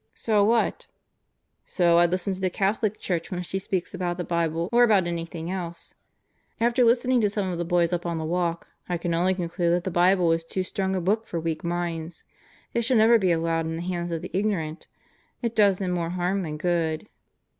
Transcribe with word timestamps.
"So 0.15 0.43
what?" 0.43 0.87
"So 1.67 1.99
I'd 1.99 2.09
listen 2.09 2.33
to 2.33 2.39
the 2.41 2.49
Catholic 2.49 2.97
Church 2.99 3.29
when 3.29 3.43
she 3.43 3.59
speaks 3.59 3.93
about 3.93 4.17
the 4.17 4.23
Bible 4.23 4.67
or 4.71 4.81
about 4.83 5.05
anything 5.05 5.51
else. 5.51 5.93
After 6.59 6.83
listening 6.83 7.21
to 7.21 7.29
some 7.29 7.51
of 7.51 7.59
the 7.59 7.65
boys 7.65 7.93
up 7.93 8.03
on 8.07 8.17
the 8.17 8.25
walk, 8.25 8.67
I 8.89 8.97
can 8.97 9.13
only 9.13 9.35
conclude 9.35 9.73
that 9.75 9.83
the 9.83 9.91
Bible 9.91 10.31
is 10.31 10.43
too 10.43 10.63
strong 10.63 10.95
a 10.95 11.01
book 11.01 11.27
for 11.27 11.39
weak 11.39 11.63
minds. 11.63 12.23
It 12.73 12.81
should 12.81 12.97
never 12.97 13.19
be 13.19 13.31
allowed 13.31 13.67
in 13.67 13.75
the 13.75 13.83
hands 13.83 14.11
of 14.11 14.23
the 14.23 14.35
ignorant. 14.35 14.87
It 15.43 15.55
does 15.55 15.77
them 15.77 15.91
more 15.91 16.09
harm 16.09 16.41
than 16.41 16.57
good." 16.57 17.07